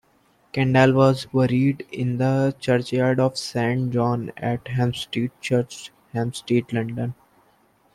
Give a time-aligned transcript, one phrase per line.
[0.51, 7.13] Kendall was buried in the churchyard of Saint John-at-Hampstead Church, Hampstead, London.